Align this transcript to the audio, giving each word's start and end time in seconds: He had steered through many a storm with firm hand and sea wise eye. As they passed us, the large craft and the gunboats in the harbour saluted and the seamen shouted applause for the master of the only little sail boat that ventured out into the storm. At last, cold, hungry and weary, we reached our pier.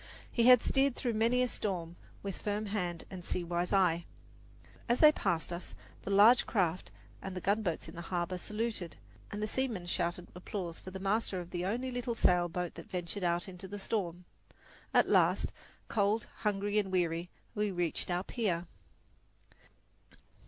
He 0.31 0.47
had 0.47 0.63
steered 0.63 0.95
through 0.95 1.13
many 1.13 1.43
a 1.43 1.47
storm 1.47 1.95
with 2.23 2.39
firm 2.39 2.65
hand 2.65 3.03
and 3.11 3.23
sea 3.23 3.43
wise 3.43 3.71
eye. 3.71 4.05
As 4.89 4.99
they 4.99 5.11
passed 5.11 5.53
us, 5.53 5.75
the 6.01 6.09
large 6.09 6.47
craft 6.47 6.89
and 7.21 7.35
the 7.35 7.39
gunboats 7.39 7.87
in 7.87 7.93
the 7.93 8.01
harbour 8.09 8.39
saluted 8.39 8.95
and 9.29 9.43
the 9.43 9.47
seamen 9.47 9.85
shouted 9.85 10.29
applause 10.33 10.79
for 10.79 10.89
the 10.89 10.99
master 10.99 11.39
of 11.39 11.51
the 11.51 11.65
only 11.67 11.91
little 11.91 12.15
sail 12.15 12.49
boat 12.49 12.73
that 12.73 12.89
ventured 12.89 13.23
out 13.23 13.47
into 13.47 13.67
the 13.67 13.77
storm. 13.77 14.25
At 14.91 15.07
last, 15.07 15.51
cold, 15.87 16.25
hungry 16.37 16.79
and 16.79 16.91
weary, 16.91 17.29
we 17.53 17.69
reached 17.69 18.09
our 18.09 18.23
pier. 18.23 18.65